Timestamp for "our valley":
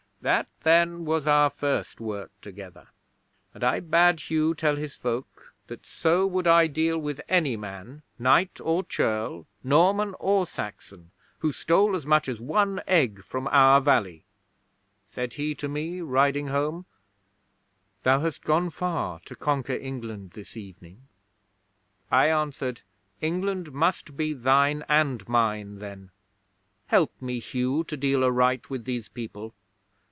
13.47-14.23